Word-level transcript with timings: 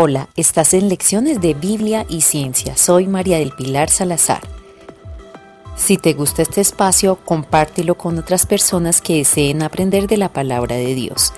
Hola, 0.00 0.28
estás 0.36 0.74
en 0.74 0.88
Lecciones 0.88 1.40
de 1.40 1.54
Biblia 1.54 2.06
y 2.08 2.20
Ciencia. 2.20 2.76
Soy 2.76 3.08
María 3.08 3.38
del 3.38 3.50
Pilar 3.50 3.90
Salazar. 3.90 4.42
Si 5.74 5.96
te 5.96 6.12
gusta 6.12 6.42
este 6.42 6.60
espacio, 6.60 7.16
compártelo 7.16 7.96
con 7.96 8.16
otras 8.16 8.46
personas 8.46 9.00
que 9.00 9.16
deseen 9.16 9.60
aprender 9.60 10.06
de 10.06 10.16
la 10.16 10.32
palabra 10.32 10.76
de 10.76 10.94
Dios. 10.94 11.32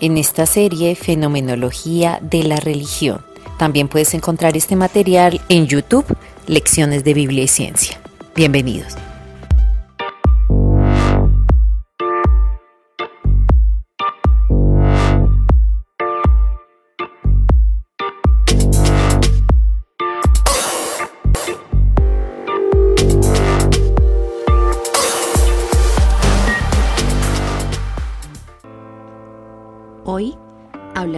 En 0.00 0.18
esta 0.18 0.46
serie, 0.46 0.96
Fenomenología 0.96 2.18
de 2.22 2.42
la 2.42 2.56
Religión. 2.56 3.24
También 3.56 3.86
puedes 3.86 4.14
encontrar 4.14 4.56
este 4.56 4.74
material 4.74 5.40
en 5.48 5.68
YouTube, 5.68 6.06
Lecciones 6.48 7.04
de 7.04 7.14
Biblia 7.14 7.44
y 7.44 7.48
Ciencia. 7.48 8.00
Bienvenidos. 8.34 8.96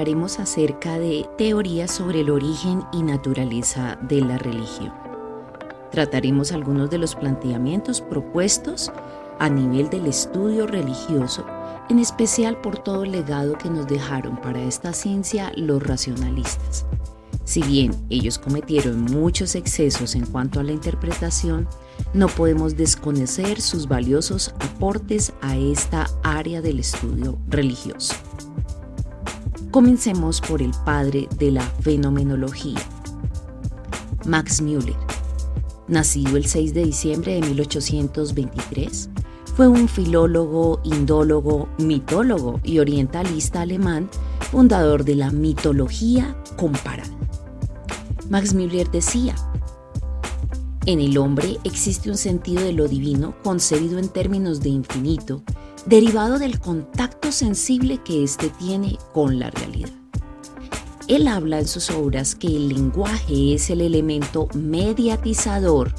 Hablaremos 0.01 0.39
acerca 0.39 0.99
de 0.99 1.29
teorías 1.37 1.91
sobre 1.91 2.21
el 2.21 2.31
origen 2.31 2.83
y 2.91 3.03
naturaleza 3.03 3.99
de 4.01 4.23
la 4.23 4.39
religión. 4.39 4.95
Trataremos 5.93 6.53
algunos 6.53 6.89
de 6.89 6.97
los 6.97 7.15
planteamientos 7.15 8.01
propuestos 8.01 8.91
a 9.39 9.51
nivel 9.51 9.91
del 9.91 10.07
estudio 10.07 10.67
religioso, 10.67 11.45
en 11.91 11.99
especial 11.99 12.59
por 12.63 12.79
todo 12.79 13.05
el 13.05 13.13
legado 13.13 13.59
que 13.59 13.69
nos 13.69 13.87
dejaron 13.89 14.41
para 14.41 14.63
esta 14.63 14.95
ciencia 14.95 15.53
los 15.55 15.83
racionalistas. 15.83 16.87
Si 17.45 17.61
bien 17.61 17.91
ellos 18.09 18.39
cometieron 18.39 19.03
muchos 19.03 19.55
excesos 19.55 20.15
en 20.15 20.25
cuanto 20.25 20.61
a 20.61 20.63
la 20.63 20.73
interpretación, 20.73 21.69
no 22.15 22.29
podemos 22.29 22.75
desconocer 22.75 23.61
sus 23.61 23.87
valiosos 23.87 24.55
aportes 24.61 25.35
a 25.43 25.59
esta 25.59 26.07
área 26.23 26.63
del 26.63 26.79
estudio 26.79 27.39
religioso. 27.49 28.15
Comencemos 29.71 30.41
por 30.41 30.63
el 30.63 30.73
padre 30.85 31.29
de 31.39 31.53
la 31.53 31.63
fenomenología, 31.63 32.81
Max 34.27 34.61
Müller. 34.61 34.97
Nacido 35.87 36.37
el 36.37 36.47
6 36.47 36.75
de 36.75 36.85
diciembre 36.87 37.35
de 37.35 37.41
1823, 37.43 39.11
fue 39.55 39.69
un 39.69 39.87
filólogo, 39.87 40.81
indólogo, 40.83 41.69
mitólogo 41.79 42.59
y 42.65 42.81
orientalista 42.81 43.61
alemán, 43.61 44.11
fundador 44.51 45.05
de 45.05 45.15
la 45.15 45.31
mitología 45.31 46.37
comparada. 46.57 47.17
Max 48.29 48.55
Müller 48.55 48.91
decía, 48.91 49.37
en 50.87 51.01
el 51.01 51.17
hombre 51.17 51.59
existe 51.63 52.11
un 52.11 52.17
sentido 52.17 52.65
de 52.65 52.73
lo 52.73 52.89
divino 52.89 53.35
concebido 53.45 54.01
en 54.01 54.09
términos 54.09 54.61
de 54.61 54.71
infinito, 54.71 55.45
derivado 55.87 56.39
del 56.39 56.59
contacto 56.59 57.33
sensible 57.33 57.99
que 58.05 58.25
éste 58.25 58.51
tiene 58.59 58.99
con 59.13 59.39
la 59.39 59.51
realidad. 59.51 59.91
Él 61.09 61.27
habla 61.27 61.59
en 61.59 61.67
sus 61.67 61.91
obras 61.91 62.35
que 62.35 62.47
el 62.47 62.69
lenguaje 62.69 63.55
es 63.55 63.71
el 63.71 63.81
elemento 63.81 64.49
mediatizador 64.55 65.93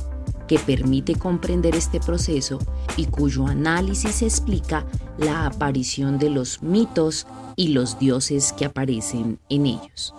que 0.47 0.59
permite 0.59 1.15
comprender 1.15 1.75
este 1.75 1.99
proceso 1.99 2.59
y 2.97 3.05
cuyo 3.05 3.47
análisis 3.47 4.21
explica 4.21 4.85
la 5.17 5.45
aparición 5.45 6.17
de 6.17 6.29
los 6.29 6.61
mitos 6.61 7.27
y 7.55 7.69
los 7.69 7.99
dioses 7.99 8.53
que 8.53 8.65
aparecen 8.65 9.39
en 9.49 9.65
ellos. 9.65 10.13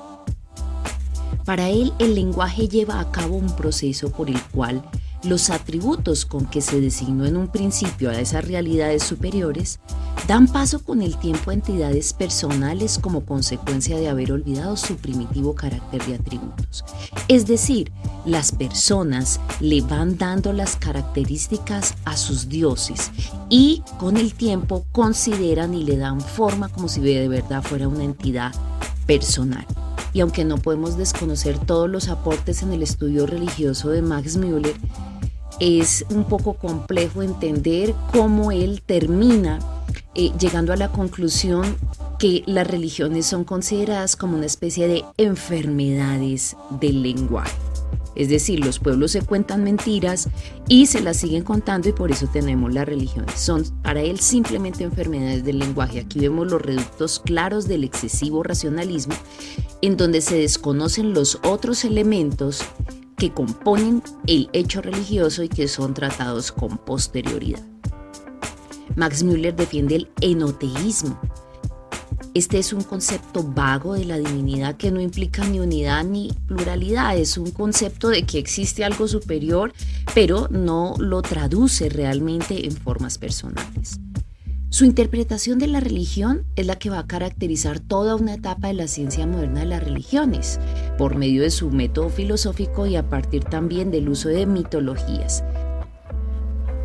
Para 1.44 1.68
él, 1.70 1.92
el 1.98 2.14
lenguaje 2.14 2.68
lleva 2.68 3.00
a 3.00 3.10
cabo 3.10 3.36
un 3.36 3.54
proceso 3.56 4.10
por 4.10 4.28
el 4.30 4.40
cual 4.44 4.82
los 5.24 5.50
atributos 5.50 6.26
con 6.26 6.46
que 6.46 6.60
se 6.60 6.80
designó 6.80 7.26
en 7.26 7.36
un 7.36 7.48
principio 7.48 8.10
a 8.10 8.18
esas 8.18 8.46
realidades 8.46 9.02
superiores 9.02 9.78
dan 10.26 10.46
paso 10.46 10.84
con 10.84 11.02
el 11.02 11.16
tiempo 11.16 11.50
a 11.50 11.54
entidades 11.54 12.12
personales 12.12 12.98
como 13.00 13.24
consecuencia 13.24 13.98
de 13.98 14.08
haber 14.08 14.32
olvidado 14.32 14.76
su 14.76 14.96
primitivo 14.96 15.54
carácter 15.54 16.04
de 16.06 16.14
atributos. 16.14 16.84
Es 17.28 17.46
decir, 17.46 17.92
las 18.24 18.52
personas 18.52 19.40
le 19.60 19.80
van 19.80 20.16
dando 20.16 20.52
las 20.52 20.76
características 20.76 21.94
a 22.04 22.16
sus 22.16 22.48
dioses 22.48 23.10
y 23.48 23.82
con 23.98 24.16
el 24.16 24.34
tiempo 24.34 24.84
consideran 24.92 25.74
y 25.74 25.84
le 25.84 25.96
dan 25.96 26.20
forma 26.20 26.68
como 26.68 26.88
si 26.88 27.00
de 27.00 27.28
verdad 27.28 27.62
fuera 27.62 27.88
una 27.88 28.04
entidad 28.04 28.52
personal. 29.06 29.66
Y 30.12 30.20
aunque 30.20 30.44
no 30.44 30.58
podemos 30.58 30.96
desconocer 30.96 31.58
todos 31.58 31.88
los 31.88 32.08
aportes 32.08 32.62
en 32.62 32.72
el 32.72 32.82
estudio 32.82 33.26
religioso 33.26 33.90
de 33.90 34.02
Max 34.02 34.36
Müller, 34.36 34.76
es 35.60 36.04
un 36.10 36.24
poco 36.24 36.54
complejo 36.54 37.22
entender 37.22 37.94
cómo 38.12 38.52
él 38.52 38.82
termina 38.84 39.58
eh, 40.14 40.30
llegando 40.38 40.72
a 40.72 40.76
la 40.76 40.92
conclusión 40.92 41.76
que 42.18 42.42
las 42.46 42.66
religiones 42.66 43.26
son 43.26 43.44
consideradas 43.44 44.16
como 44.16 44.36
una 44.36 44.46
especie 44.46 44.86
de 44.86 45.04
enfermedades 45.16 46.56
del 46.80 47.02
lenguaje. 47.02 47.71
Es 48.14 48.28
decir, 48.28 48.64
los 48.64 48.78
pueblos 48.78 49.12
se 49.12 49.22
cuentan 49.22 49.64
mentiras 49.64 50.28
y 50.68 50.86
se 50.86 51.00
las 51.00 51.18
siguen 51.18 51.44
contando 51.44 51.88
y 51.88 51.92
por 51.92 52.10
eso 52.10 52.26
tenemos 52.32 52.72
las 52.72 52.86
religiones. 52.86 53.38
Son 53.38 53.64
para 53.82 54.00
él 54.00 54.20
simplemente 54.20 54.84
enfermedades 54.84 55.44
del 55.44 55.58
lenguaje. 55.58 56.00
Aquí 56.00 56.20
vemos 56.20 56.50
los 56.50 56.60
reductos 56.60 57.20
claros 57.20 57.66
del 57.66 57.84
excesivo 57.84 58.42
racionalismo 58.42 59.14
en 59.80 59.96
donde 59.96 60.20
se 60.20 60.36
desconocen 60.36 61.14
los 61.14 61.38
otros 61.42 61.84
elementos 61.84 62.62
que 63.16 63.32
componen 63.32 64.02
el 64.26 64.48
hecho 64.52 64.82
religioso 64.82 65.42
y 65.42 65.48
que 65.48 65.68
son 65.68 65.94
tratados 65.94 66.52
con 66.52 66.78
posterioridad. 66.78 67.62
Max 68.96 69.22
Müller 69.22 69.54
defiende 69.54 69.96
el 69.96 70.10
enoteísmo. 70.20 71.18
Este 72.34 72.58
es 72.58 72.72
un 72.72 72.82
concepto 72.82 73.42
vago 73.42 73.92
de 73.92 74.06
la 74.06 74.16
divinidad 74.16 74.78
que 74.78 74.90
no 74.90 75.02
implica 75.02 75.44
ni 75.44 75.60
unidad 75.60 76.02
ni 76.02 76.32
pluralidad, 76.46 77.14
es 77.18 77.36
un 77.36 77.50
concepto 77.50 78.08
de 78.08 78.22
que 78.22 78.38
existe 78.38 78.84
algo 78.84 79.06
superior, 79.06 79.74
pero 80.14 80.48
no 80.50 80.94
lo 80.98 81.20
traduce 81.20 81.90
realmente 81.90 82.66
en 82.66 82.72
formas 82.72 83.18
personales. 83.18 84.00
Su 84.70 84.86
interpretación 84.86 85.58
de 85.58 85.66
la 85.66 85.80
religión 85.80 86.46
es 86.56 86.64
la 86.64 86.76
que 86.76 86.88
va 86.88 87.00
a 87.00 87.06
caracterizar 87.06 87.80
toda 87.80 88.16
una 88.16 88.32
etapa 88.32 88.68
de 88.68 88.74
la 88.74 88.88
ciencia 88.88 89.26
moderna 89.26 89.60
de 89.60 89.66
las 89.66 89.84
religiones, 89.84 90.58
por 90.96 91.16
medio 91.16 91.42
de 91.42 91.50
su 91.50 91.70
método 91.70 92.08
filosófico 92.08 92.86
y 92.86 92.96
a 92.96 93.10
partir 93.10 93.44
también 93.44 93.90
del 93.90 94.08
uso 94.08 94.30
de 94.30 94.46
mitologías. 94.46 95.44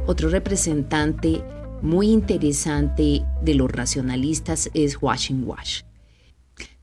Otro 0.07 0.27
representante 0.27 1.41
muy 1.81 2.09
interesante 2.09 3.23
de 3.41 3.53
los 3.53 3.71
racionalistas 3.71 4.69
es 4.73 5.01
Washing 5.01 5.43
Wash. 5.45 5.81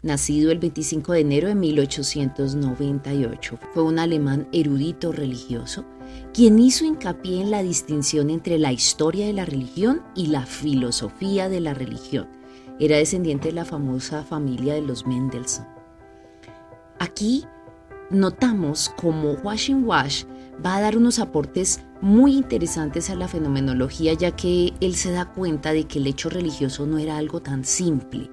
Nacido 0.03 0.53
el 0.53 0.59
25 0.59 1.12
de 1.12 1.21
enero 1.21 1.49
de 1.49 1.55
1898, 1.55 3.59
fue 3.72 3.83
un 3.83 3.99
alemán 3.99 4.49
erudito 4.53 5.12
religioso 5.12 5.84
quien 6.33 6.59
hizo 6.59 6.84
hincapié 6.84 7.41
en 7.41 7.50
la 7.50 7.62
distinción 7.62 8.28
entre 8.28 8.59
la 8.59 8.72
historia 8.72 9.27
de 9.27 9.33
la 9.33 9.44
religión 9.44 10.03
y 10.15 10.27
la 10.27 10.47
filosofía 10.47 11.49
de 11.49 11.60
la 11.60 11.75
religión. 11.75 12.28
Era 12.78 12.97
descendiente 12.97 13.49
de 13.49 13.54
la 13.54 13.65
famosa 13.65 14.25
familia 14.25 14.75
de 14.75 14.83
los 14.83 15.06
Mendelssohn. 15.06 15.66
Aquí 16.99 17.44
notamos 18.10 18.93
cómo 18.97 19.33
Washing 19.43 19.84
Wash 19.84 20.25
va 20.65 20.76
a 20.76 20.81
dar 20.81 20.97
unos 20.97 21.19
aportes 21.19 21.81
muy 22.00 22.34
interesantes 22.34 23.10
a 23.10 23.15
la 23.15 23.28
fenomenología, 23.28 24.12
ya 24.12 24.33
que 24.33 24.74
él 24.80 24.95
se 24.95 25.12
da 25.12 25.33
cuenta 25.33 25.72
de 25.72 25.84
que 25.84 25.98
el 25.98 26.06
hecho 26.06 26.28
religioso 26.28 26.86
no 26.86 26.98
era 26.98 27.16
algo 27.16 27.41
tan 27.41 27.65
simple, 27.65 28.30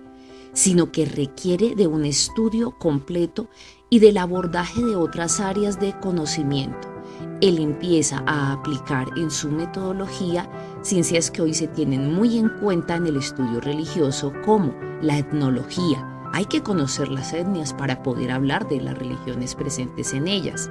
sino 0.53 0.91
que 0.91 1.05
requiere 1.05 1.75
de 1.75 1.87
un 1.87 2.05
estudio 2.05 2.77
completo 2.77 3.49
y 3.89 3.99
del 3.99 4.17
abordaje 4.17 4.81
de 4.81 4.95
otras 4.95 5.39
áreas 5.39 5.79
de 5.79 5.97
conocimiento 5.99 6.91
él 7.41 7.57
empieza 7.57 8.23
a 8.27 8.53
aplicar 8.53 9.07
en 9.17 9.31
su 9.31 9.49
metodología 9.49 10.47
ciencias 10.83 11.31
que 11.31 11.41
hoy 11.41 11.53
se 11.53 11.67
tienen 11.67 12.13
muy 12.13 12.37
en 12.37 12.49
cuenta 12.49 12.95
en 12.95 13.07
el 13.07 13.17
estudio 13.17 13.59
religioso 13.59 14.31
como 14.45 14.73
la 15.01 15.17
etnología. 15.17 16.07
Hay 16.33 16.45
que 16.45 16.61
conocer 16.61 17.09
las 17.09 17.33
etnias 17.33 17.73
para 17.73 18.03
poder 18.03 18.31
hablar 18.31 18.69
de 18.69 18.79
las 18.79 18.97
religiones 18.97 19.55
presentes 19.55 20.13
en 20.13 20.27
ellas. 20.27 20.69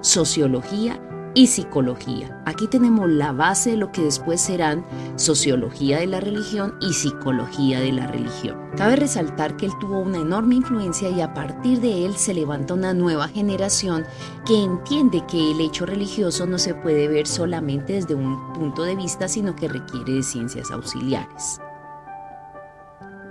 Sociología 0.00 1.00
y 1.34 1.48
psicología. 1.48 2.40
Aquí 2.46 2.68
tenemos 2.68 3.10
la 3.10 3.32
base 3.32 3.70
de 3.70 3.76
lo 3.76 3.90
que 3.90 4.02
después 4.02 4.40
serán 4.40 4.84
sociología 5.16 5.98
de 5.98 6.06
la 6.06 6.20
religión 6.20 6.74
y 6.80 6.92
psicología 6.92 7.80
de 7.80 7.92
la 7.92 8.06
religión. 8.06 8.56
Cabe 8.76 8.96
resaltar 8.96 9.56
que 9.56 9.66
él 9.66 9.72
tuvo 9.80 10.00
una 10.00 10.18
enorme 10.18 10.54
influencia 10.54 11.10
y 11.10 11.20
a 11.20 11.34
partir 11.34 11.80
de 11.80 12.06
él 12.06 12.14
se 12.16 12.32
levanta 12.32 12.74
una 12.74 12.94
nueva 12.94 13.28
generación 13.28 14.04
que 14.46 14.62
entiende 14.62 15.24
que 15.26 15.50
el 15.50 15.60
hecho 15.60 15.84
religioso 15.84 16.46
no 16.46 16.58
se 16.58 16.74
puede 16.74 17.08
ver 17.08 17.26
solamente 17.26 17.94
desde 17.94 18.14
un 18.14 18.52
punto 18.52 18.84
de 18.84 18.96
vista, 18.96 19.28
sino 19.28 19.56
que 19.56 19.68
requiere 19.68 20.14
de 20.14 20.22
ciencias 20.22 20.70
auxiliares. 20.70 21.60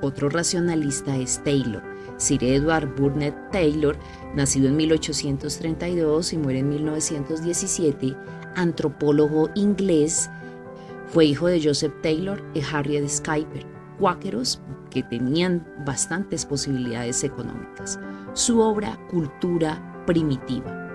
Otro 0.01 0.29
racionalista 0.29 1.15
es 1.15 1.43
Taylor. 1.43 1.96
Sir 2.17 2.43
Edward 2.43 2.95
Burnett 2.95 3.35
Taylor, 3.51 3.97
nacido 4.35 4.67
en 4.67 4.75
1832 4.75 6.33
y 6.33 6.37
muere 6.37 6.59
en 6.59 6.69
1917, 6.69 8.15
antropólogo 8.55 9.49
inglés, 9.55 10.29
fue 11.07 11.25
hijo 11.25 11.47
de 11.47 11.63
Joseph 11.63 11.93
Taylor 12.01 12.43
y 12.53 12.61
Harriet 12.61 13.07
Skyper, 13.07 13.65
cuáqueros 13.99 14.59
que 14.89 15.03
tenían 15.03 15.65
bastantes 15.85 16.45
posibilidades 16.45 17.23
económicas. 17.23 17.99
Su 18.33 18.59
obra, 18.59 18.97
Cultura 19.09 20.03
Primitiva. 20.05 20.87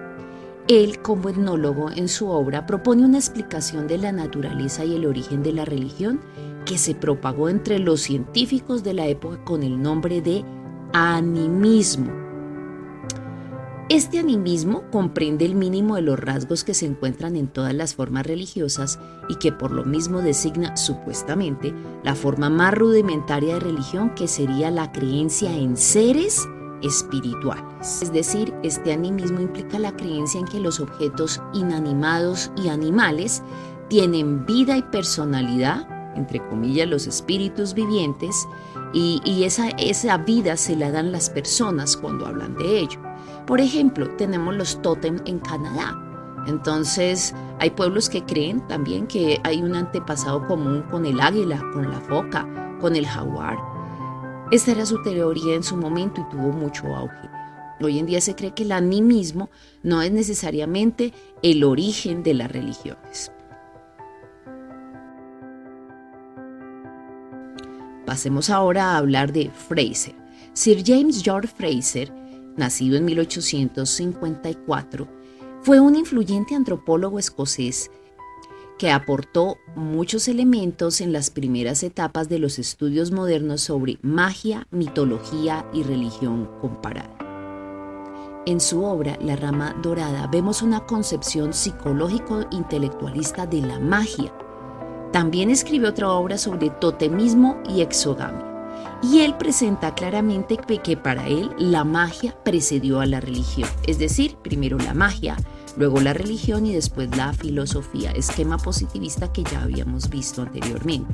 Él, 0.68 1.00
como 1.00 1.28
etnólogo, 1.28 1.90
en 1.90 2.08
su 2.08 2.28
obra 2.28 2.66
propone 2.66 3.04
una 3.04 3.18
explicación 3.18 3.88
de 3.88 3.98
la 3.98 4.12
naturaleza 4.12 4.84
y 4.84 4.94
el 4.94 5.06
origen 5.06 5.42
de 5.42 5.52
la 5.52 5.64
religión 5.64 6.20
que 6.64 6.78
se 6.78 6.94
propagó 6.94 7.48
entre 7.48 7.78
los 7.78 8.00
científicos 8.00 8.84
de 8.84 8.94
la 8.94 9.06
época 9.08 9.42
con 9.44 9.62
el 9.62 9.82
nombre 9.82 10.20
de 10.20 10.44
animismo. 10.92 12.12
Este 13.88 14.18
animismo 14.18 14.84
comprende 14.90 15.44
el 15.44 15.54
mínimo 15.54 15.96
de 15.96 16.02
los 16.02 16.18
rasgos 16.18 16.64
que 16.64 16.74
se 16.74 16.86
encuentran 16.86 17.36
en 17.36 17.48
todas 17.48 17.74
las 17.74 17.94
formas 17.94 18.26
religiosas 18.26 18.98
y 19.28 19.36
que 19.36 19.52
por 19.52 19.70
lo 19.70 19.84
mismo 19.84 20.20
designa 20.20 20.76
supuestamente 20.76 21.74
la 22.02 22.14
forma 22.14 22.48
más 22.48 22.74
rudimentaria 22.74 23.54
de 23.54 23.60
religión 23.60 24.14
que 24.14 24.28
sería 24.28 24.70
la 24.70 24.92
creencia 24.92 25.54
en 25.54 25.76
seres 25.76 26.48
espirituales. 26.82 28.02
Es 28.02 28.12
decir, 28.12 28.54
este 28.62 28.92
animismo 28.92 29.40
implica 29.40 29.78
la 29.78 29.96
creencia 29.96 30.40
en 30.40 30.46
que 30.46 30.60
los 30.60 30.80
objetos 30.80 31.40
inanimados 31.52 32.50
y 32.62 32.68
animales 32.68 33.42
tienen 33.88 34.46
vida 34.46 34.76
y 34.76 34.82
personalidad 34.82 35.86
entre 36.16 36.46
comillas, 36.48 36.88
los 36.88 37.06
espíritus 37.06 37.74
vivientes, 37.74 38.46
y, 38.92 39.44
esa, 39.44 39.70
esa 39.70 40.18
vida 40.18 40.56
se 40.56 40.76
la 40.76 40.90
dan 40.90 41.12
las 41.12 41.30
personas 41.30 41.96
cuando 41.96 42.26
hablan 42.26 42.56
de 42.56 42.80
ello. 42.80 43.00
Por 43.46 43.60
ejemplo, 43.60 44.08
tenemos 44.16 44.54
los 44.54 44.80
tótem 44.82 45.18
en 45.24 45.38
Canadá. 45.38 45.98
Entonces, 46.46 47.34
hay 47.58 47.70
pueblos 47.70 48.08
que 48.08 48.24
creen 48.24 48.66
también 48.68 49.06
que 49.06 49.40
hay 49.44 49.62
un 49.62 49.74
antepasado 49.74 50.46
común 50.46 50.82
con 50.90 51.06
el 51.06 51.20
águila, 51.20 51.62
con 51.72 51.90
la 51.90 52.00
foca, 52.00 52.46
con 52.80 52.96
el 52.96 53.06
jaguar. 53.06 53.56
Esta 54.50 54.72
era 54.72 54.84
su 54.84 55.00
teoría 55.02 55.54
en 55.54 55.62
su 55.62 55.76
momento 55.76 56.20
y 56.20 56.30
tuvo 56.30 56.52
mucho 56.52 56.86
auge. 56.94 57.30
Hoy 57.80 57.98
en 57.98 58.06
día 58.06 58.20
se 58.20 58.34
cree 58.34 58.52
que 58.52 58.64
el 58.64 58.72
animismo 58.72 59.50
no 59.82 60.02
es 60.02 60.12
necesariamente 60.12 61.12
el 61.42 61.64
origen 61.64 62.22
de 62.22 62.34
las 62.34 62.52
religiones. 62.52 63.32
Pasemos 68.12 68.50
ahora 68.50 68.90
a 68.90 68.98
hablar 68.98 69.32
de 69.32 69.48
Fraser. 69.48 70.14
Sir 70.52 70.82
James 70.84 71.22
George 71.22 71.48
Fraser, 71.48 72.12
nacido 72.58 72.98
en 72.98 73.06
1854, 73.06 75.08
fue 75.62 75.80
un 75.80 75.96
influyente 75.96 76.54
antropólogo 76.54 77.18
escocés 77.18 77.90
que 78.78 78.90
aportó 78.90 79.56
muchos 79.76 80.28
elementos 80.28 81.00
en 81.00 81.14
las 81.14 81.30
primeras 81.30 81.82
etapas 81.82 82.28
de 82.28 82.38
los 82.38 82.58
estudios 82.58 83.12
modernos 83.12 83.62
sobre 83.62 83.98
magia, 84.02 84.66
mitología 84.70 85.66
y 85.72 85.82
religión 85.82 86.50
comparada. 86.60 87.16
En 88.44 88.60
su 88.60 88.84
obra 88.84 89.16
La 89.22 89.36
rama 89.36 89.74
dorada 89.82 90.26
vemos 90.26 90.60
una 90.60 90.84
concepción 90.84 91.54
psicológico-intelectualista 91.54 93.46
de 93.46 93.62
la 93.62 93.78
magia, 93.78 94.34
también 95.12 95.50
escribió 95.50 95.90
otra 95.90 96.10
obra 96.10 96.38
sobre 96.38 96.70
totemismo 96.70 97.62
y 97.68 97.82
exogamia. 97.82 98.52
Y 99.02 99.20
él 99.20 99.34
presenta 99.36 99.94
claramente 99.94 100.56
que 100.56 100.96
para 100.96 101.26
él 101.26 101.50
la 101.58 101.84
magia 101.84 102.36
precedió 102.44 103.00
a 103.00 103.06
la 103.06 103.20
religión, 103.20 103.68
es 103.86 103.98
decir, 103.98 104.36
primero 104.36 104.78
la 104.78 104.94
magia, 104.94 105.36
luego 105.76 106.00
la 106.00 106.12
religión 106.12 106.66
y 106.66 106.72
después 106.72 107.14
la 107.16 107.32
filosofía, 107.32 108.12
esquema 108.12 108.58
positivista 108.58 109.32
que 109.32 109.42
ya 109.42 109.62
habíamos 109.62 110.08
visto 110.08 110.42
anteriormente. 110.42 111.12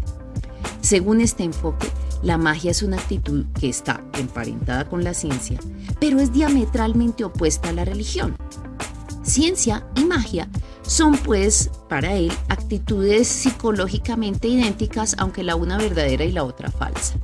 Según 0.83 1.21
este 1.21 1.45
enfoque, 1.45 1.89
la 2.23 2.37
magia 2.37 2.71
es 2.71 2.83
una 2.83 2.99
actitud 2.99 3.47
que 3.59 3.69
está 3.69 4.03
emparentada 4.19 4.89
con 4.89 5.03
la 5.03 5.15
ciencia, 5.15 5.59
pero 5.99 6.21
es 6.21 6.33
diametralmente 6.33 7.25
opuesta 7.25 7.71
a 7.71 7.73
la 7.73 7.85
religión. 7.85 8.37
Ciencia 9.23 9.87
y 9.95 10.05
magia 10.05 10.49
son 10.83 11.17
pues 11.17 11.71
para 11.89 12.15
él 12.15 12.33
actitudes 12.69 13.27
psicológicamente 13.29 14.47
idénticas, 14.47 15.17
aunque 15.17 15.43
la 15.43 15.57
una 15.57 15.79
verdadera 15.79 16.25
y 16.25 16.33
la 16.33 16.45
otra 16.45 16.71
falsa. 16.71 17.15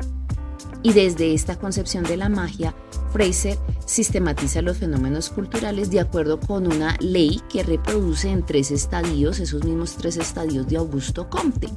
Y 0.82 0.94
desde 0.94 1.34
esta 1.34 1.56
concepción 1.56 2.02
de 2.02 2.16
la 2.16 2.30
magia, 2.30 2.74
Fraser 3.12 3.58
sistematiza 3.84 4.62
los 4.62 4.78
fenómenos 4.78 5.28
culturales 5.28 5.90
de 5.90 6.00
acuerdo 6.00 6.40
con 6.40 6.66
una 6.66 6.96
ley 6.98 7.42
que 7.50 7.62
reproduce 7.62 8.30
en 8.30 8.46
tres 8.46 8.70
estadios, 8.70 9.38
esos 9.38 9.64
mismos 9.64 9.96
tres 9.96 10.16
estadios 10.16 10.66
de 10.66 10.78
Augusto 10.78 11.28
Comte. 11.28 11.68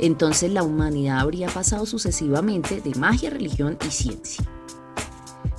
Entonces 0.00 0.50
la 0.50 0.64
humanidad 0.64 1.20
habría 1.20 1.46
pasado 1.46 1.86
sucesivamente 1.86 2.80
de 2.80 2.92
magia, 2.96 3.30
religión 3.30 3.78
y 3.86 3.90
ciencia. 3.92 4.44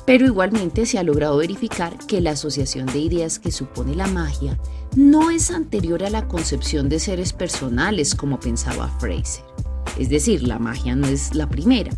Pero 0.06 0.26
igualmente 0.26 0.86
se 0.86 0.98
ha 1.00 1.04
logrado 1.04 1.38
verificar 1.38 1.98
que 2.08 2.20
la 2.20 2.32
asociación 2.32 2.88
de 2.88 3.00
ideas 3.00 3.40
que 3.40 3.52
supone 3.52 3.96
la 3.96 4.08
magia 4.08 4.60
no 4.96 5.32
es 5.32 5.50
anterior 5.50 6.04
a 6.04 6.10
la 6.10 6.28
concepción 6.28 6.90
de 6.90 7.00
seres 7.00 7.32
personales 7.32 8.14
como 8.14 8.40
pensaba 8.40 8.90
Fraser. 9.00 9.46
Es 9.98 10.10
decir, 10.10 10.44
la 10.44 10.60
magia 10.60 10.96
no 10.96 11.08
es 11.08 11.34
la 11.36 11.48
primera. 11.48 11.92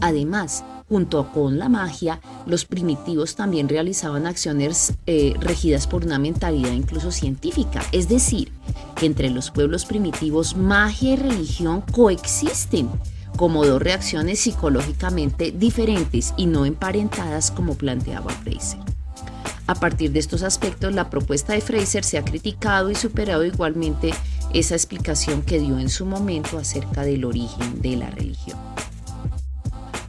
Además, 0.00 0.64
junto 0.88 1.30
con 1.32 1.58
la 1.58 1.68
magia, 1.68 2.20
los 2.46 2.64
primitivos 2.64 3.34
también 3.34 3.68
realizaban 3.68 4.26
acciones 4.26 4.94
eh, 5.06 5.34
regidas 5.40 5.86
por 5.86 6.04
una 6.04 6.18
mentalidad 6.18 6.72
incluso 6.72 7.12
científica. 7.12 7.82
Es 7.92 8.08
decir, 8.08 8.52
que 8.96 9.06
entre 9.06 9.30
los 9.30 9.50
pueblos 9.50 9.84
primitivos 9.84 10.56
magia 10.56 11.12
y 11.12 11.16
religión 11.16 11.82
coexisten 11.92 12.88
como 13.38 13.64
dos 13.64 13.80
reacciones 13.80 14.40
psicológicamente 14.40 15.52
diferentes 15.52 16.34
y 16.36 16.46
no 16.46 16.66
emparentadas 16.66 17.52
como 17.52 17.76
planteaba 17.76 18.32
Fraser. 18.32 18.80
A 19.68 19.76
partir 19.76 20.10
de 20.10 20.18
estos 20.18 20.42
aspectos, 20.42 20.92
la 20.92 21.08
propuesta 21.08 21.52
de 21.52 21.60
Fraser 21.60 22.02
se 22.02 22.18
ha 22.18 22.24
criticado 22.24 22.90
y 22.90 22.96
superado 22.96 23.44
igualmente 23.44 24.12
esa 24.52 24.74
explicación 24.74 25.42
que 25.42 25.60
dio 25.60 25.78
en 25.78 25.88
su 25.88 26.04
momento 26.04 26.58
acerca 26.58 27.02
del 27.02 27.24
origen 27.24 27.80
de 27.80 27.96
la 27.96 28.10
religión. 28.10 28.58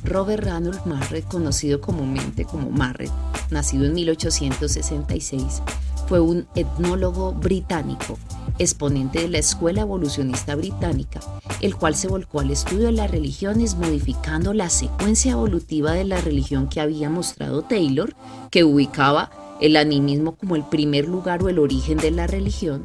Robert 0.04 0.44
Ranulph 0.44 0.88
Marret, 0.88 1.26
conocido 1.26 1.82
comúnmente 1.82 2.46
como 2.46 2.72
Marret, 2.72 3.12
nacido 3.52 3.86
en 3.86 3.94
1866, 3.94 5.62
fue 6.08 6.20
un 6.20 6.48
etnólogo 6.56 7.34
británico, 7.34 8.18
exponente 8.58 9.22
de 9.22 9.28
la 9.28 9.38
Escuela 9.38 9.82
Evolucionista 9.82 10.56
Británica, 10.56 11.20
el 11.62 11.76
cual 11.76 11.96
se 11.96 12.08
volcó 12.08 12.40
al 12.40 12.52
estudio 12.52 12.88
de 12.88 12.92
las 12.94 13.12
religiones 13.12 13.76
modificando 13.76 14.54
la 14.54 14.70
secuencia 14.70 15.34
evolutiva 15.34 15.94
de 15.94 16.06
la 16.06 16.22
religión 16.22 16.68
que 16.70 16.82
había 16.82 17.10
mostrado 17.10 17.62
Taylor, 17.64 18.14
que 18.52 18.64
ubicaba 18.64 19.32
el 19.62 19.76
animismo 19.76 20.36
como 20.36 20.56
el 20.56 20.64
primer 20.64 21.08
lugar 21.08 21.44
o 21.44 21.50
el 21.50 21.60
origen 21.60 21.98
de 21.98 22.12
la 22.12 22.28
religión, 22.28 22.84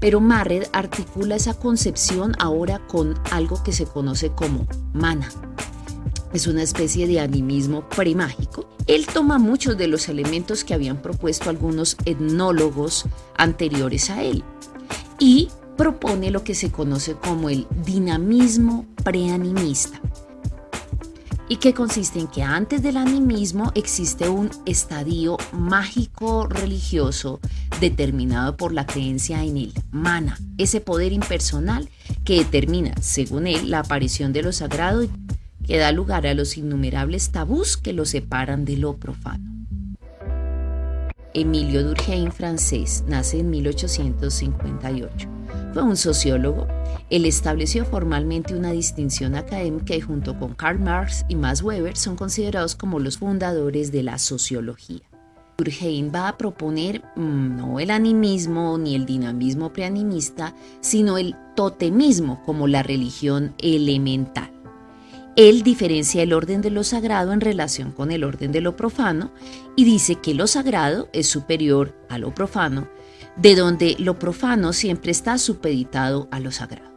pero 0.00 0.20
Marred 0.20 0.64
articula 0.72 1.36
esa 1.36 1.54
concepción 1.54 2.34
ahora 2.38 2.78
con 2.86 3.14
algo 3.30 3.62
que 3.62 3.72
se 3.72 3.86
conoce 3.86 4.30
como 4.30 4.66
mana, 4.92 5.28
es 6.32 6.46
una 6.46 6.62
especie 6.62 7.06
de 7.06 7.20
animismo 7.20 7.88
premágico. 7.88 8.68
Él 8.86 9.06
toma 9.06 9.38
muchos 9.38 9.76
de 9.76 9.88
los 9.88 10.08
elementos 10.08 10.64
que 10.64 10.74
habían 10.74 11.02
propuesto 11.02 11.50
algunos 11.50 11.96
etnólogos 12.04 13.06
anteriores 13.36 14.10
a 14.10 14.22
él 14.22 14.44
y 15.18 15.48
propone 15.80 16.30
lo 16.30 16.44
que 16.44 16.54
se 16.54 16.70
conoce 16.70 17.14
como 17.14 17.48
el 17.48 17.66
dinamismo 17.86 18.84
preanimista 19.02 19.98
y 21.48 21.56
que 21.56 21.72
consiste 21.72 22.18
en 22.18 22.26
que 22.26 22.42
antes 22.42 22.82
del 22.82 22.98
animismo 22.98 23.72
existe 23.74 24.28
un 24.28 24.50
estadio 24.66 25.38
mágico 25.52 26.46
religioso 26.46 27.40
determinado 27.80 28.58
por 28.58 28.74
la 28.74 28.84
creencia 28.84 29.42
en 29.42 29.56
el 29.56 29.72
mana, 29.90 30.38
ese 30.58 30.82
poder 30.82 31.14
impersonal 31.14 31.88
que 32.24 32.36
determina, 32.36 32.92
según 33.00 33.46
él, 33.46 33.70
la 33.70 33.78
aparición 33.78 34.34
de 34.34 34.42
lo 34.42 34.52
sagrado 34.52 35.08
que 35.66 35.78
da 35.78 35.92
lugar 35.92 36.26
a 36.26 36.34
los 36.34 36.58
innumerables 36.58 37.30
tabús 37.30 37.78
que 37.78 37.94
lo 37.94 38.04
separan 38.04 38.66
de 38.66 38.76
lo 38.76 38.98
profano. 38.98 39.66
Emilio 41.32 41.82
Durkheim, 41.82 42.32
francés, 42.32 43.02
nace 43.06 43.40
en 43.40 43.48
1858. 43.48 45.39
Fue 45.72 45.82
un 45.82 45.96
sociólogo. 45.96 46.66
Él 47.10 47.24
estableció 47.24 47.84
formalmente 47.84 48.56
una 48.56 48.72
distinción 48.72 49.36
académica 49.36 49.94
y 49.94 50.00
junto 50.00 50.38
con 50.38 50.54
Karl 50.54 50.80
Marx 50.80 51.24
y 51.28 51.36
Max 51.36 51.62
Weber 51.62 51.96
son 51.96 52.16
considerados 52.16 52.74
como 52.74 52.98
los 52.98 53.18
fundadores 53.18 53.92
de 53.92 54.02
la 54.02 54.18
sociología. 54.18 55.02
Durkheim 55.58 56.10
va 56.12 56.28
a 56.28 56.38
proponer 56.38 57.02
mm, 57.16 57.56
no 57.56 57.80
el 57.80 57.90
animismo 57.90 58.78
ni 58.78 58.94
el 58.94 59.06
dinamismo 59.06 59.72
preanimista, 59.72 60.54
sino 60.80 61.18
el 61.18 61.36
totemismo 61.54 62.42
como 62.44 62.66
la 62.66 62.82
religión 62.82 63.54
elemental. 63.58 64.50
Él 65.36 65.62
diferencia 65.62 66.22
el 66.22 66.32
orden 66.32 66.60
de 66.60 66.70
lo 66.70 66.82
sagrado 66.82 67.32
en 67.32 67.40
relación 67.40 67.92
con 67.92 68.10
el 68.10 68.24
orden 68.24 68.50
de 68.50 68.60
lo 68.60 68.74
profano 68.74 69.32
y 69.76 69.84
dice 69.84 70.16
que 70.16 70.34
lo 70.34 70.46
sagrado 70.46 71.08
es 71.12 71.28
superior 71.28 71.94
a 72.08 72.18
lo 72.18 72.34
profano, 72.34 72.88
de 73.40 73.54
donde 73.54 73.96
lo 73.98 74.18
profano 74.18 74.72
siempre 74.72 75.10
está 75.10 75.38
supeditado 75.38 76.28
a 76.30 76.40
lo 76.40 76.52
sagrado. 76.52 76.90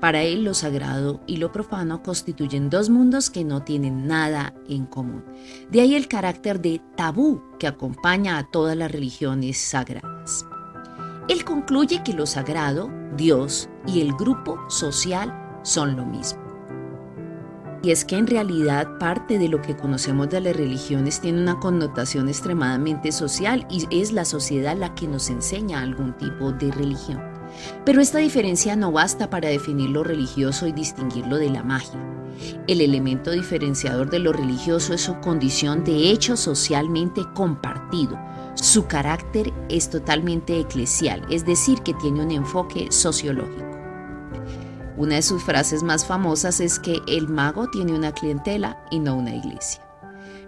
Para 0.00 0.22
él 0.22 0.42
lo 0.42 0.54
sagrado 0.54 1.20
y 1.26 1.36
lo 1.36 1.52
profano 1.52 2.02
constituyen 2.02 2.70
dos 2.70 2.90
mundos 2.90 3.30
que 3.30 3.44
no 3.44 3.62
tienen 3.62 4.08
nada 4.08 4.54
en 4.68 4.86
común. 4.86 5.24
De 5.70 5.80
ahí 5.80 5.94
el 5.94 6.08
carácter 6.08 6.60
de 6.60 6.80
tabú 6.96 7.42
que 7.58 7.68
acompaña 7.68 8.38
a 8.38 8.50
todas 8.50 8.76
las 8.76 8.90
religiones 8.90 9.58
sagradas. 9.58 10.44
Él 11.28 11.44
concluye 11.44 12.02
que 12.02 12.14
lo 12.14 12.26
sagrado, 12.26 12.90
Dios 13.16 13.68
y 13.86 14.00
el 14.00 14.12
grupo 14.14 14.58
social 14.68 15.32
son 15.62 15.94
lo 15.94 16.04
mismo. 16.04 16.41
Y 17.82 17.90
es 17.90 18.04
que 18.04 18.16
en 18.16 18.28
realidad 18.28 18.98
parte 18.98 19.38
de 19.38 19.48
lo 19.48 19.60
que 19.60 19.76
conocemos 19.76 20.30
de 20.30 20.40
las 20.40 20.54
religiones 20.54 21.20
tiene 21.20 21.42
una 21.42 21.58
connotación 21.58 22.28
extremadamente 22.28 23.10
social 23.10 23.66
y 23.68 23.86
es 23.90 24.12
la 24.12 24.24
sociedad 24.24 24.76
la 24.76 24.94
que 24.94 25.08
nos 25.08 25.28
enseña 25.30 25.80
algún 25.80 26.16
tipo 26.16 26.52
de 26.52 26.70
religión. 26.70 27.20
Pero 27.84 28.00
esta 28.00 28.18
diferencia 28.18 28.76
no 28.76 28.92
basta 28.92 29.28
para 29.30 29.48
definir 29.48 29.90
lo 29.90 30.04
religioso 30.04 30.66
y 30.66 30.72
distinguirlo 30.72 31.36
de 31.36 31.50
la 31.50 31.64
magia. 31.64 32.00
El 32.68 32.80
elemento 32.80 33.32
diferenciador 33.32 34.10
de 34.10 34.20
lo 34.20 34.32
religioso 34.32 34.94
es 34.94 35.02
su 35.02 35.18
condición 35.20 35.84
de 35.84 36.10
hecho 36.10 36.36
socialmente 36.36 37.22
compartido. 37.34 38.18
Su 38.54 38.86
carácter 38.86 39.52
es 39.68 39.90
totalmente 39.90 40.58
eclesial, 40.60 41.26
es 41.30 41.44
decir, 41.44 41.80
que 41.80 41.94
tiene 41.94 42.22
un 42.22 42.30
enfoque 42.30 42.90
sociológico. 42.90 43.81
Una 44.96 45.16
de 45.16 45.22
sus 45.22 45.42
frases 45.42 45.82
más 45.82 46.04
famosas 46.06 46.60
es 46.60 46.78
que 46.78 47.00
el 47.08 47.28
mago 47.28 47.68
tiene 47.70 47.94
una 47.94 48.12
clientela 48.12 48.84
y 48.90 48.98
no 48.98 49.16
una 49.16 49.34
iglesia. 49.34 49.82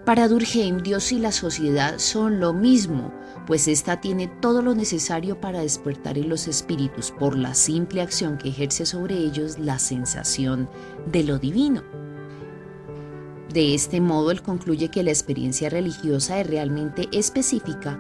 Para 0.05 0.29
Durkheim, 0.29 0.83
Dios 0.83 1.13
y 1.13 1.19
la 1.19 1.33
sociedad 1.33 1.99
son 1.99 2.39
lo 2.39 2.53
mismo, 2.53 3.11
pues 3.47 3.69
ésta 3.69 4.03
tiene 4.03 4.27
todo 4.27 4.61
lo 4.61 4.75
necesario 4.75 5.41
para 5.41 5.61
despertar 5.61 6.19
en 6.19 6.29
los 6.29 6.47
espíritus 6.47 7.11
por 7.11 7.39
la 7.39 7.55
simple 7.55 8.03
acción 8.03 8.37
que 8.37 8.51
ejerce 8.51 8.85
sobre 8.85 9.17
ellos 9.17 9.59
la 9.59 9.79
sensación 9.79 10.69
de 11.11 11.25
lo 11.25 11.39
divino. 11.39 11.83
De 13.55 13.75
este 13.75 14.03
modo, 14.03 14.31
él 14.31 14.43
concluye 14.43 14.91
que 14.91 15.03
la 15.03 15.11
experiencia 15.11 15.71
religiosa 15.71 16.39
es 16.41 16.47
realmente 16.49 17.09
específica 17.13 17.99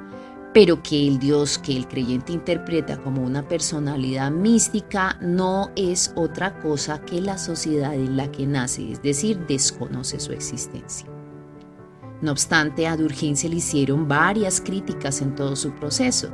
pero 0.54 0.80
que 0.84 1.08
el 1.08 1.18
Dios 1.18 1.58
que 1.58 1.76
el 1.76 1.88
creyente 1.88 2.32
interpreta 2.32 2.96
como 2.96 3.22
una 3.22 3.46
personalidad 3.46 4.30
mística 4.30 5.18
no 5.20 5.72
es 5.74 6.12
otra 6.14 6.60
cosa 6.60 7.00
que 7.04 7.20
la 7.20 7.38
sociedad 7.38 7.92
en 7.92 8.16
la 8.16 8.30
que 8.30 8.46
nace, 8.46 8.92
es 8.92 9.02
decir, 9.02 9.36
desconoce 9.48 10.20
su 10.20 10.32
existencia. 10.32 11.08
No 12.22 12.30
obstante, 12.30 12.86
a 12.86 12.96
Durkheim 12.96 13.34
se 13.34 13.48
le 13.48 13.56
hicieron 13.56 14.06
varias 14.06 14.60
críticas 14.60 15.20
en 15.22 15.34
todo 15.34 15.56
su 15.56 15.72
proceso. 15.72 16.30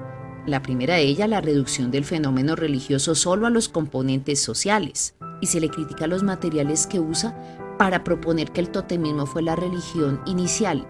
La 0.47 0.61
primera 0.61 0.97
de 0.97 1.03
ellas, 1.03 1.29
la 1.29 1.41
reducción 1.41 1.91
del 1.91 2.05
fenómeno 2.05 2.57
religioso 2.57 3.15
solo 3.15 3.47
a 3.47 3.51
los 3.51 3.71
componentes 3.71 4.43
sociales, 4.43 5.15
y 5.41 5.47
se 5.47 5.61
le 5.61 5.71
critica 5.71 6.07
los 6.07 6.23
materiales 6.23 6.87
que 6.87 7.01
usa 7.01 7.35
para 7.79 8.05
proponer 8.05 8.53
que 8.53 8.61
el 8.61 8.69
totemismo 8.69 9.25
fue 9.25 9.41
la 9.41 9.57
religión 9.57 10.21
inicial. 10.27 10.87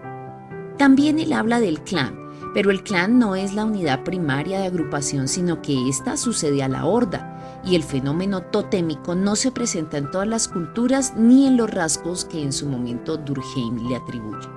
También 0.77 1.17
él 1.17 1.31
habla 1.31 1.61
del 1.61 1.81
clan, 1.81 2.20
pero 2.53 2.71
el 2.71 2.83
clan 2.83 3.17
no 3.17 3.35
es 3.35 3.53
la 3.53 3.65
unidad 3.65 4.03
primaria 4.03 4.59
de 4.59 4.67
agrupación, 4.67 5.27
sino 5.27 5.61
que 5.61 5.87
ésta 5.87 6.17
sucede 6.17 6.63
a 6.63 6.67
la 6.67 6.85
horda, 6.85 7.61
y 7.63 7.75
el 7.75 7.83
fenómeno 7.83 8.41
totémico 8.41 9.15
no 9.15 9.35
se 9.35 9.51
presenta 9.51 9.97
en 9.97 10.11
todas 10.11 10.27
las 10.27 10.47
culturas 10.47 11.13
ni 11.15 11.47
en 11.47 11.57
los 11.57 11.69
rasgos 11.69 12.25
que 12.25 12.43
en 12.43 12.51
su 12.51 12.67
momento 12.67 13.17
Durkheim 13.17 13.87
le 13.87 13.95
atribuye. 13.95 14.49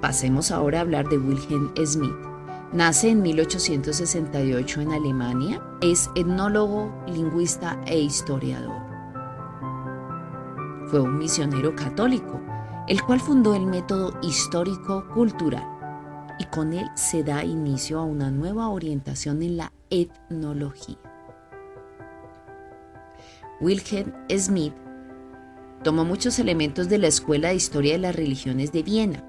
Pasemos 0.00 0.50
ahora 0.50 0.78
a 0.78 0.82
hablar 0.82 1.08
de 1.08 1.18
Wilhelm 1.18 1.72
Smith. 1.84 2.14
Nace 2.72 3.10
en 3.10 3.22
1868 3.22 4.80
en 4.82 4.92
Alemania, 4.92 5.62
es 5.80 6.10
etnólogo, 6.14 6.92
lingüista 7.06 7.80
e 7.86 7.98
historiador. 7.98 8.76
Fue 10.86 11.00
un 11.00 11.18
misionero 11.18 11.74
católico, 11.74 12.40
el 12.86 13.02
cual 13.02 13.20
fundó 13.20 13.54
el 13.54 13.66
método 13.66 14.12
histórico-cultural 14.22 15.77
y 16.38 16.44
con 16.46 16.72
él 16.72 16.86
se 16.94 17.22
da 17.22 17.44
inicio 17.44 17.98
a 17.98 18.04
una 18.04 18.30
nueva 18.30 18.68
orientación 18.68 19.42
en 19.42 19.56
la 19.56 19.72
etnología. 19.90 20.98
Wilhelm 23.60 24.12
Smith 24.38 24.74
tomó 25.82 26.04
muchos 26.04 26.38
elementos 26.38 26.88
de 26.88 26.98
la 26.98 27.08
Escuela 27.08 27.48
de 27.48 27.56
Historia 27.56 27.92
de 27.92 27.98
las 27.98 28.14
Religiones 28.14 28.72
de 28.72 28.82
Viena 28.82 29.24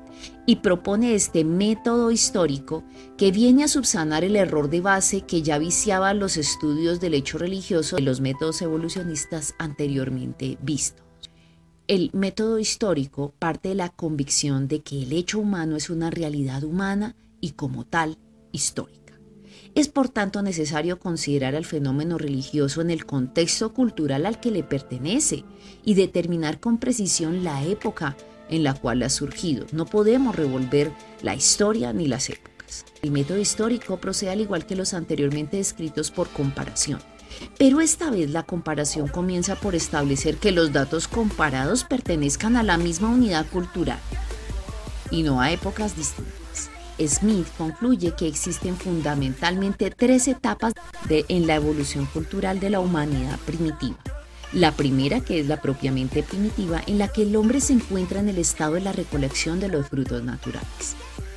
y 0.46 0.58
propone 0.58 1.16
este 1.16 1.44
método 1.44 2.12
histórico 2.12 2.84
que 3.18 3.32
viene 3.32 3.63
a 3.63 3.68
subsanar 3.68 4.24
el 4.24 4.36
error 4.36 4.70
de 4.70 4.82
base 4.82 5.22
que 5.22 5.42
ya 5.42 5.58
viciaba 5.58 6.13
los 6.13 6.38
estudios 6.38 7.00
del 7.00 7.13
hecho 7.13 7.38
religioso 7.38 7.96
de 7.96 8.04
los 8.04 8.22
métodos 8.22 8.62
evolucionistas 8.62 9.56
anteriormente 9.58 10.58
vistos. 10.62 11.09
El 11.89 12.12
método 12.13 12.60
histórico 12.60 13.34
parte 13.39 13.69
de 13.69 13.74
la 13.74 13.89
convicción 13.89 14.67
de 14.67 14.81
que 14.81 15.01
el 15.01 15.12
hecho 15.12 15.39
humano 15.39 15.75
es 15.75 15.89
una 15.89 16.12
realidad 16.12 16.63
humana 16.63 17.15
y 17.41 17.53
como 17.53 17.84
tal 17.84 18.19
histórica. 18.51 19.19
Es 19.74 19.88
por 19.88 20.08
tanto 20.08 20.43
necesario 20.43 21.00
considerar 21.00 21.55
al 21.55 21.65
fenómeno 21.65 22.19
religioso 22.19 22.81
en 22.81 22.91
el 22.91 23.08
contexto 23.08 23.74
cultural 23.74 24.27
al 24.27 24.39
que 24.39 24.51
le 24.51 24.62
pertenece 24.62 25.46
y 25.84 25.96
determinar 25.96 26.60
con 26.60 26.77
precisión 26.77 27.43
la 27.43 27.63
época 27.65 28.15
en 28.51 28.63
la 28.63 28.75
cual 28.75 29.01
ha 29.01 29.10
surgido. 29.10 29.65
No 29.72 29.88
podemos 29.88 30.36
revolver 30.36 30.91
la 31.24 31.34
historia 31.34 31.91
ni 31.91 32.08
las 32.08 32.29
épocas. 32.29 32.86
El 33.01 33.10
método 33.10 33.39
histórico 33.39 33.98
procede 33.98 34.29
al 34.29 34.41
igual 34.41 34.67
que 34.67 34.75
los 34.75 34.93
anteriormente 34.93 35.58
descritos 35.58 36.12
por 36.12 36.29
comparación 36.29 37.00
pero 37.58 37.82
esta 37.82 38.10
vez 38.10 38.30
la 38.30 38.44
comparación 38.44 39.08
comienza 39.08 39.56
por 39.56 39.76
establecer 39.76 40.38
que 40.38 40.52
los 40.52 40.72
datos 40.72 41.08
comparados 41.08 41.84
pertenezcan 41.84 42.56
a 42.56 42.64
la 42.64 42.78
misma 42.78 43.10
unidad 43.10 43.46
cultural 43.48 44.00
y 45.12 45.24
no 45.24 45.42
a 45.42 45.52
épocas 45.52 45.96
distintas. 45.96 46.70
Smith 47.08 47.48
concluye 47.58 48.14
que 48.18 48.28
existen 48.28 48.76
fundamentalmente 48.76 49.90
tres 49.90 50.28
etapas 50.28 50.74
en 51.10 51.48
la 51.48 51.56
evolución 51.56 52.06
cultural 52.08 52.60
de 52.60 52.70
la 52.70 52.80
humanidad 52.80 53.40
primitiva. 53.46 53.98
La 54.52 54.72
primera, 54.72 55.22
que 55.22 55.40
es 55.40 55.48
la 55.48 55.62
propiamente 55.62 56.24
primitiva, 56.24 56.82
en 56.88 56.98
la 56.98 57.08
que 57.08 57.22
el 57.22 57.36
hombre 57.36 57.62
se 57.62 57.74
encuentra 57.74 58.20
en 58.20 58.30
el 58.30 58.40
estado 58.40 58.74
de 58.74 58.82
la 58.82 58.92
recolección 58.92 59.60
de 59.60 59.70
los 59.70 59.88
frutos 59.88 60.24
naturales. 60.24 60.96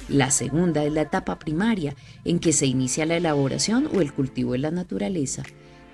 La 0.08 0.30
segunda 0.30 0.82
es 0.84 0.92
la 0.92 1.02
etapa 1.02 1.38
primaria, 1.38 1.94
en 2.24 2.38
que 2.38 2.52
se 2.52 2.66
inicia 2.66 3.06
la 3.06 3.16
elaboración 3.16 3.88
o 3.94 4.00
el 4.00 4.12
cultivo 4.12 4.52
de 4.52 4.58
la 4.58 4.70
naturaleza. 4.70 5.42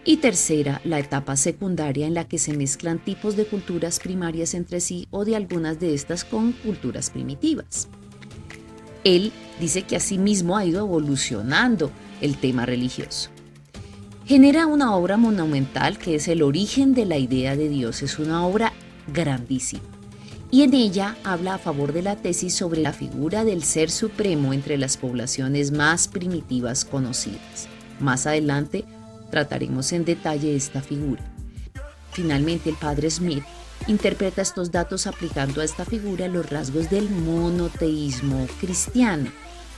Y 0.09 0.17
tercera, 0.17 0.81
la 0.85 0.99
etapa 0.99 1.37
secundaria 1.37 2.07
en 2.07 2.15
la 2.15 2.27
que 2.27 2.39
se 2.39 2.57
mezclan 2.57 2.99
tipos 2.99 3.37
de 3.37 3.45
culturas 3.45 4.01
primarias 4.01 4.55
entre 4.55 4.81
sí 4.81 5.07
o 5.11 5.27
de 5.27 5.37
algunas 5.37 5.81
de 5.81 5.93
estas 5.93 6.25
con 6.25 6.53
culturas 6.53 7.11
primitivas. 7.11 7.89
Él 9.05 9.33
dice 9.61 9.83
que 9.83 9.97
asimismo 9.97 10.57
ha 10.57 10.65
ido 10.65 10.81
evolucionando 10.81 11.91
el 12.23 12.39
tema 12.39 12.65
religioso. 12.65 13.29
Genera 14.25 14.67
una 14.67 14.97
obra 14.97 15.19
monumental 15.19 15.99
que 15.99 16.15
es 16.15 16.27
el 16.29 16.41
origen 16.41 16.95
de 16.95 17.05
la 17.05 17.19
idea 17.19 17.55
de 17.55 17.69
Dios. 17.69 18.01
Es 18.01 18.19
una 18.19 18.47
obra 18.47 18.73
grandísima. 19.13 19.83
Y 20.51 20.63
en 20.63 20.73
ella 20.73 21.19
habla 21.23 21.57
a 21.57 21.59
favor 21.59 21.93
de 21.93 22.01
la 22.01 22.17
tesis 22.17 22.55
sobre 22.55 22.81
la 22.81 22.95
figura 22.95 23.45
del 23.45 23.63
ser 23.63 23.91
supremo 23.91 24.55
entre 24.55 24.79
las 24.79 24.97
poblaciones 24.97 25.71
más 25.71 26.09
primitivas 26.09 26.87
conocidas. 26.87 27.69
Más 28.01 28.27
adelante 28.27 28.87
Trataremos 29.31 29.93
en 29.93 30.05
detalle 30.05 30.57
esta 30.57 30.83
figura. 30.83 31.23
Finalmente, 32.13 32.71
el 32.71 32.77
padre 32.77 33.11
Smith 33.11 33.45
interpreta 33.87 34.43
estos 34.43 34.71
datos 34.71 35.07
aplicando 35.07 35.61
a 35.61 35.65
esta 35.65 35.85
figura 35.85 36.29
los 36.29 36.49
rasgos 36.49 36.91
del 36.91 37.09
monoteísmo 37.11 38.47
cristiano, 38.61 39.31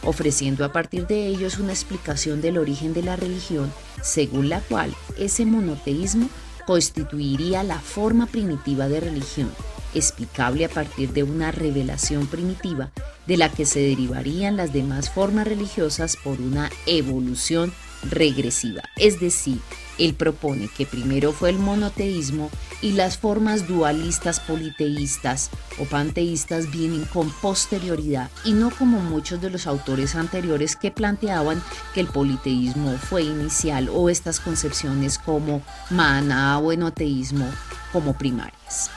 ofreciendo 0.03 0.65
a 0.65 0.73
partir 0.73 1.07
de 1.07 1.27
ellos 1.27 1.59
una 1.59 1.73
explicación 1.73 2.41
del 2.41 2.59
origen 2.59 2.95
de 2.95 3.03
la 3.03 3.17
religión, 3.17 3.73
según 4.03 4.49
la 4.49 4.61
cual 4.61 4.95
ese 5.19 5.45
monoteísmo 5.45 6.29
constituiría 6.67 7.63
la 7.63 7.79
forma 7.81 8.27
primitiva 8.27 8.89
de 8.89 9.01
religión, 9.01 9.51
explicable 9.95 10.65
a 10.65 10.69
partir 10.69 11.13
de 11.13 11.23
una 11.23 11.51
revelación 11.51 12.27
primitiva 12.27 12.91
de 13.27 13.37
la 13.37 13.51
que 13.51 13.67
se 13.67 13.81
derivarían 13.81 14.57
las 14.57 14.73
demás 14.73 15.11
formas 15.11 15.47
religiosas 15.47 16.17
por 16.17 16.41
una 16.41 16.71
evolución 16.87 17.73
regresiva, 18.03 18.83
es 18.97 19.21
decir, 19.21 19.61
él 19.99 20.15
propone 20.15 20.69
que 20.69 20.87
primero 20.87 21.33
fue 21.33 21.51
el 21.51 21.59
monoteísmo 21.59 22.51
y 22.81 22.93
las 22.93 23.19
formas 23.19 23.69
dualistas 23.69 24.41
politeístas 24.41 25.51
o 25.79 25.85
panteístas 25.85 26.71
vienen 26.71 27.05
con 27.05 27.31
posterioridad 27.31 28.31
y 28.45 28.53
no 28.53 28.71
como 28.71 29.01
muchos 29.01 29.43
de 29.43 29.51
los 29.51 29.67
autores 29.67 30.15
anteriores 30.15 30.75
que 30.77 30.91
planteaban 30.91 31.63
que 31.93 32.01
el 32.01 32.07
politeísmo 32.07 32.97
fue 32.97 33.25
inicial 33.25 33.91
o 33.93 34.09
estas 34.09 34.41
concepciones 34.41 35.19
como 35.19 35.63
mana 35.91 36.59
o 36.59 36.73
enoteísmo 36.73 37.47
como 37.93 38.17
primarias. 38.17 38.91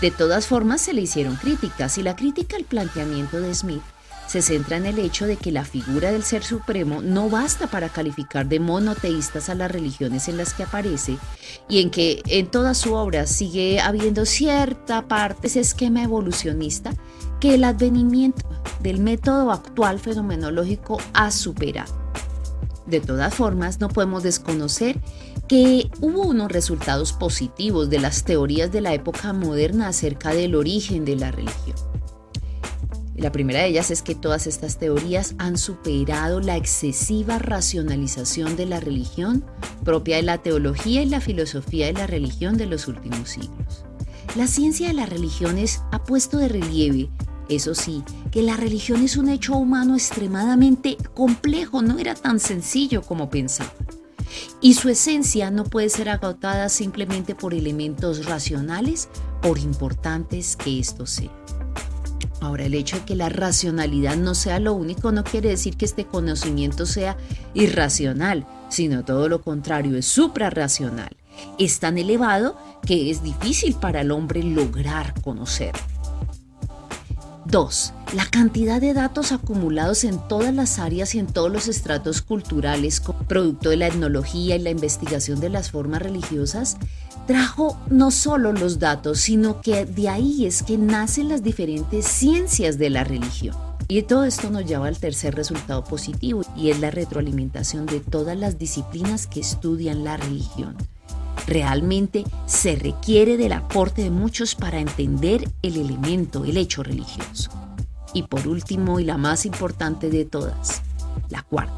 De 0.00 0.10
todas 0.10 0.46
formas, 0.46 0.80
se 0.80 0.92
le 0.92 1.02
hicieron 1.02 1.36
críticas 1.36 1.98
y 1.98 2.02
la 2.02 2.16
crítica 2.16 2.56
al 2.56 2.64
planteamiento 2.64 3.40
de 3.40 3.54
Smith 3.54 3.82
se 4.26 4.42
centra 4.42 4.76
en 4.76 4.86
el 4.86 4.98
hecho 4.98 5.26
de 5.26 5.36
que 5.36 5.52
la 5.52 5.64
figura 5.64 6.10
del 6.10 6.22
Ser 6.22 6.42
Supremo 6.42 7.02
no 7.02 7.28
basta 7.28 7.66
para 7.66 7.88
calificar 7.88 8.46
de 8.46 8.60
monoteístas 8.60 9.48
a 9.48 9.54
las 9.54 9.70
religiones 9.70 10.28
en 10.28 10.36
las 10.36 10.54
que 10.54 10.64
aparece 10.64 11.18
y 11.68 11.80
en 11.80 11.90
que 11.90 12.22
en 12.26 12.46
toda 12.46 12.74
su 12.74 12.94
obra 12.94 13.26
sigue 13.26 13.80
habiendo 13.80 14.24
cierta 14.26 15.06
parte 15.06 15.46
ese 15.46 15.60
esquema 15.60 16.02
evolucionista 16.02 16.92
que 17.40 17.54
el 17.54 17.64
advenimiento 17.64 18.42
del 18.80 19.00
método 19.00 19.50
actual 19.50 19.98
fenomenológico 19.98 20.98
ha 21.12 21.30
superado. 21.30 22.04
De 22.86 23.00
todas 23.00 23.34
formas, 23.34 23.80
no 23.80 23.88
podemos 23.88 24.22
desconocer 24.22 25.00
que 25.48 25.90
hubo 26.00 26.22
unos 26.22 26.50
resultados 26.50 27.12
positivos 27.12 27.88
de 27.88 27.98
las 27.98 28.24
teorías 28.24 28.72
de 28.72 28.80
la 28.80 28.92
época 28.92 29.32
moderna 29.32 29.88
acerca 29.88 30.34
del 30.34 30.54
origen 30.54 31.04
de 31.04 31.16
la 31.16 31.30
religión. 31.30 31.93
La 33.24 33.32
primera 33.32 33.60
de 33.60 33.68
ellas 33.68 33.90
es 33.90 34.02
que 34.02 34.14
todas 34.14 34.46
estas 34.46 34.76
teorías 34.76 35.34
han 35.38 35.56
superado 35.56 36.40
la 36.40 36.58
excesiva 36.58 37.38
racionalización 37.38 38.54
de 38.54 38.66
la 38.66 38.80
religión 38.80 39.46
propia 39.82 40.16
de 40.16 40.24
la 40.24 40.42
teología 40.42 41.00
y 41.00 41.06
la 41.06 41.22
filosofía 41.22 41.86
de 41.86 41.94
la 41.94 42.06
religión 42.06 42.58
de 42.58 42.66
los 42.66 42.86
últimos 42.86 43.30
siglos. 43.30 43.86
La 44.36 44.46
ciencia 44.46 44.88
de 44.88 44.92
las 44.92 45.08
religiones 45.08 45.80
ha 45.90 46.04
puesto 46.04 46.36
de 46.36 46.50
relieve, 46.50 47.08
eso 47.48 47.74
sí, 47.74 48.04
que 48.30 48.42
la 48.42 48.58
religión 48.58 49.02
es 49.02 49.16
un 49.16 49.30
hecho 49.30 49.56
humano 49.56 49.94
extremadamente 49.94 50.98
complejo, 51.14 51.80
no 51.80 51.98
era 51.98 52.14
tan 52.14 52.38
sencillo 52.38 53.00
como 53.00 53.30
pensaba. 53.30 53.72
Y 54.60 54.74
su 54.74 54.90
esencia 54.90 55.50
no 55.50 55.64
puede 55.64 55.88
ser 55.88 56.10
agotada 56.10 56.68
simplemente 56.68 57.34
por 57.34 57.54
elementos 57.54 58.26
racionales, 58.26 59.08
por 59.40 59.58
importantes 59.58 60.56
que 60.56 60.78
estos 60.78 61.08
sean. 61.08 61.43
Ahora, 62.44 62.66
el 62.66 62.74
hecho 62.74 62.98
de 62.98 63.04
que 63.06 63.16
la 63.16 63.30
racionalidad 63.30 64.16
no 64.16 64.34
sea 64.34 64.60
lo 64.60 64.74
único 64.74 65.10
no 65.12 65.24
quiere 65.24 65.48
decir 65.48 65.78
que 65.78 65.86
este 65.86 66.04
conocimiento 66.04 66.84
sea 66.84 67.16
irracional, 67.54 68.46
sino 68.68 69.02
todo 69.02 69.30
lo 69.30 69.40
contrario, 69.40 69.96
es 69.96 70.04
suprarracional. 70.04 71.16
Es 71.58 71.80
tan 71.80 71.96
elevado 71.96 72.58
que 72.86 73.10
es 73.10 73.22
difícil 73.22 73.74
para 73.76 74.02
el 74.02 74.10
hombre 74.10 74.42
lograr 74.42 75.14
conocer. 75.22 75.72
2. 77.46 77.92
La 78.12 78.26
cantidad 78.26 78.78
de 78.78 78.92
datos 78.92 79.32
acumulados 79.32 80.04
en 80.04 80.18
todas 80.28 80.52
las 80.52 80.78
áreas 80.78 81.14
y 81.14 81.20
en 81.20 81.26
todos 81.26 81.50
los 81.50 81.66
estratos 81.66 82.20
culturales, 82.20 83.02
producto 83.26 83.70
de 83.70 83.76
la 83.78 83.86
etnología 83.86 84.56
y 84.56 84.58
la 84.58 84.70
investigación 84.70 85.40
de 85.40 85.48
las 85.48 85.70
formas 85.70 86.02
religiosas, 86.02 86.76
trajo 87.26 87.78
no 87.90 88.10
solo 88.10 88.52
los 88.52 88.78
datos, 88.78 89.20
sino 89.20 89.60
que 89.60 89.84
de 89.84 90.08
ahí 90.08 90.46
es 90.46 90.62
que 90.62 90.78
nacen 90.78 91.28
las 91.28 91.42
diferentes 91.42 92.06
ciencias 92.06 92.78
de 92.78 92.90
la 92.90 93.04
religión. 93.04 93.56
Y 93.86 94.02
todo 94.02 94.24
esto 94.24 94.50
nos 94.50 94.64
lleva 94.64 94.88
al 94.88 94.98
tercer 94.98 95.34
resultado 95.34 95.84
positivo 95.84 96.42
y 96.56 96.70
es 96.70 96.80
la 96.80 96.90
retroalimentación 96.90 97.86
de 97.86 98.00
todas 98.00 98.36
las 98.36 98.58
disciplinas 98.58 99.26
que 99.26 99.40
estudian 99.40 100.04
la 100.04 100.16
religión. 100.16 100.76
Realmente 101.46 102.24
se 102.46 102.76
requiere 102.76 103.36
del 103.36 103.52
aporte 103.52 104.02
de 104.02 104.10
muchos 104.10 104.54
para 104.54 104.78
entender 104.78 105.50
el 105.62 105.76
elemento, 105.76 106.44
el 106.44 106.56
hecho 106.56 106.82
religioso. 106.82 107.50
Y 108.14 108.22
por 108.22 108.48
último, 108.48 109.00
y 109.00 109.04
la 109.04 109.18
más 109.18 109.44
importante 109.44 110.08
de 110.08 110.24
todas, 110.24 110.82
la 111.28 111.42
cuarta, 111.42 111.74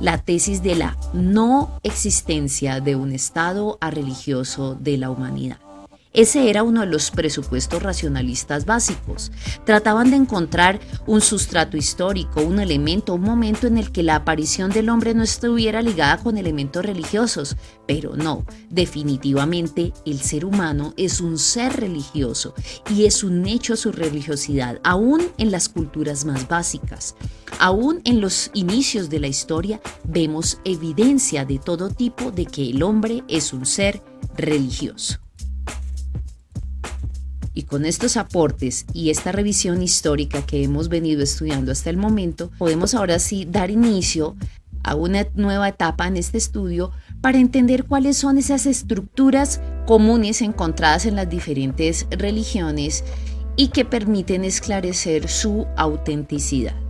la 0.00 0.18
tesis 0.18 0.62
de 0.62 0.74
la 0.74 0.96
no 1.12 1.78
existencia 1.82 2.80
de 2.80 2.96
un 2.96 3.12
Estado 3.12 3.78
religioso 3.80 4.74
de 4.74 4.98
la 4.98 5.10
humanidad. 5.10 5.63
Ese 6.14 6.48
era 6.48 6.62
uno 6.62 6.82
de 6.82 6.86
los 6.86 7.10
presupuestos 7.10 7.82
racionalistas 7.82 8.66
básicos. 8.66 9.32
Trataban 9.64 10.12
de 10.12 10.16
encontrar 10.16 10.78
un 11.08 11.20
sustrato 11.20 11.76
histórico, 11.76 12.40
un 12.40 12.60
elemento, 12.60 13.14
un 13.14 13.22
momento 13.22 13.66
en 13.66 13.78
el 13.78 13.90
que 13.90 14.04
la 14.04 14.14
aparición 14.14 14.70
del 14.70 14.90
hombre 14.90 15.12
no 15.12 15.24
estuviera 15.24 15.82
ligada 15.82 16.18
con 16.18 16.38
elementos 16.38 16.86
religiosos. 16.86 17.56
Pero 17.88 18.14
no, 18.14 18.46
definitivamente 18.70 19.92
el 20.06 20.20
ser 20.20 20.44
humano 20.44 20.94
es 20.96 21.20
un 21.20 21.36
ser 21.36 21.80
religioso 21.80 22.54
y 22.88 23.06
es 23.06 23.24
un 23.24 23.44
hecho 23.48 23.74
su 23.74 23.90
religiosidad, 23.90 24.78
aún 24.84 25.20
en 25.36 25.50
las 25.50 25.68
culturas 25.68 26.24
más 26.24 26.46
básicas. 26.46 27.16
Aún 27.58 28.02
en 28.04 28.20
los 28.20 28.52
inicios 28.54 29.10
de 29.10 29.18
la 29.18 29.26
historia 29.26 29.80
vemos 30.04 30.60
evidencia 30.64 31.44
de 31.44 31.58
todo 31.58 31.88
tipo 31.88 32.30
de 32.30 32.46
que 32.46 32.70
el 32.70 32.84
hombre 32.84 33.24
es 33.26 33.52
un 33.52 33.66
ser 33.66 34.00
religioso. 34.36 35.23
Y 37.54 37.62
con 37.62 37.86
estos 37.86 38.16
aportes 38.16 38.84
y 38.92 39.10
esta 39.10 39.30
revisión 39.32 39.82
histórica 39.82 40.44
que 40.44 40.62
hemos 40.64 40.88
venido 40.88 41.22
estudiando 41.22 41.70
hasta 41.70 41.88
el 41.88 41.96
momento, 41.96 42.50
podemos 42.58 42.94
ahora 42.94 43.18
sí 43.18 43.46
dar 43.48 43.70
inicio 43.70 44.36
a 44.82 44.94
una 44.96 45.26
nueva 45.34 45.68
etapa 45.68 46.06
en 46.06 46.16
este 46.16 46.36
estudio 46.36 46.90
para 47.20 47.38
entender 47.38 47.84
cuáles 47.84 48.18
son 48.18 48.38
esas 48.38 48.66
estructuras 48.66 49.60
comunes 49.86 50.42
encontradas 50.42 51.06
en 51.06 51.16
las 51.16 51.30
diferentes 51.30 52.06
religiones 52.10 53.02
y 53.56 53.68
que 53.68 53.84
permiten 53.84 54.44
esclarecer 54.44 55.28
su 55.28 55.66
autenticidad. 55.76 56.83